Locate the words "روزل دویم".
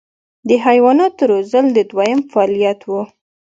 1.31-2.19